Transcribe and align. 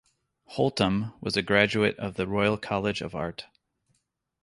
Holtom 0.53 1.13
was 1.21 1.37
a 1.37 1.43
graduate 1.43 1.95
of 1.99 2.15
the 2.15 2.25
Royal 2.25 2.57
College 2.57 3.01
of 3.01 3.13
Art. 3.13 3.45